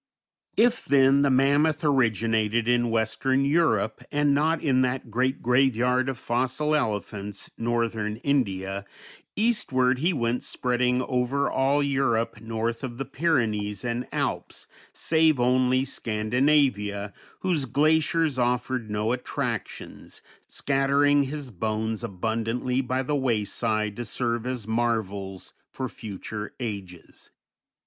If, 0.57 0.83
then, 0.85 1.21
the 1.21 1.29
mammoth 1.29 1.83
originated 1.83 2.67
in 2.67 2.89
western 2.89 3.45
Europe, 3.45 4.03
and 4.11 4.33
not 4.33 4.59
in 4.59 4.81
that 4.81 5.11
great 5.11 5.43
graveyard 5.43 6.09
of 6.09 6.17
fossil 6.17 6.73
elephants, 6.73 7.51
northern 7.55 8.15
India, 8.23 8.83
eastward 9.35 9.99
he 9.99 10.11
went 10.11 10.41
spreading 10.41 11.03
over 11.03 11.51
all 11.51 11.83
Europe 11.83 12.41
north 12.41 12.83
of 12.83 12.97
the 12.97 13.05
Pyrenees 13.05 13.85
and 13.85 14.07
Alps, 14.11 14.65
save 14.91 15.39
only 15.39 15.85
Scandinavia, 15.85 17.13
whose 17.41 17.65
glaciers 17.65 18.39
offered 18.39 18.89
no 18.89 19.11
attractions, 19.11 20.23
scattering 20.47 21.25
his 21.25 21.51
bones 21.51 22.03
abundantly 22.03 22.81
by 22.81 23.03
the 23.03 23.15
wayside 23.15 23.95
to 23.97 24.05
serve 24.05 24.47
as 24.47 24.67
marvels 24.67 25.53
for 25.69 25.87
future 25.87 26.55
ages. 26.59 27.29